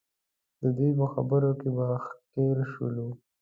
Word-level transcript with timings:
د 0.61 0.63
دوی 0.77 0.91
پر 0.97 1.07
خبرو 1.13 1.51
کې 1.59 1.69
به 1.75 1.87
ښکېل 2.05 2.59
شولو. 2.71 3.07